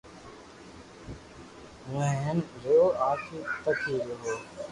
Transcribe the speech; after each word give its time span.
ھون 1.87 2.07
ھين 2.21 2.37
رھيو 2.63 2.85
آخري 3.09 3.39
تڪ 3.63 3.77
ھي 3.87 3.95
رھيو 4.05 4.15
ھون 4.21 4.37